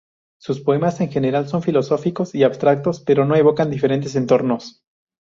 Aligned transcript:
Sus 0.39 0.59
poemas 0.61 0.99
en 0.99 1.11
general 1.11 1.47
son 1.47 1.61
filosóficos 1.61 2.33
y 2.33 2.41
abstractos, 2.41 3.01
pero 3.01 3.35
evocan 3.35 3.69
diferentes 3.69 4.15
entornos. 4.15 4.81